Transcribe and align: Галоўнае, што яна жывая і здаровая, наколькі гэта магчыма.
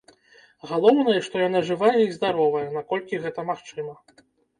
Галоўнае, 0.69 1.17
што 1.27 1.35
яна 1.47 1.61
жывая 1.67 1.91
і 2.05 2.07
здаровая, 2.15 2.63
наколькі 2.79 3.21
гэта 3.27 3.45
магчыма. 3.51 3.93